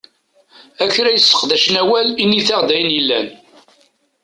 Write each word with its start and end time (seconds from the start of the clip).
A 0.83 0.85
kra 0.93 1.09
yesseqdacen 1.11 1.75
awal, 1.81 2.07
init-aɣ-d 2.23 2.69
ayen 2.75 2.93
yellan! 2.95 3.27